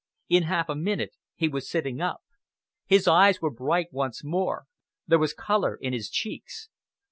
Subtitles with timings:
[0.29, 2.23] In half a minute he was sitting up.
[2.87, 4.65] His eyes were bright once more,
[5.05, 6.69] there was colour in his cheeks.